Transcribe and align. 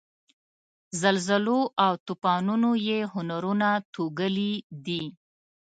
زلزلو 1.01 1.59
او 1.85 1.93
توپانونو 2.05 2.71
یې 2.87 2.99
هنرونه 3.13 3.69
توږلي 3.93 4.53
دي. 4.85 5.03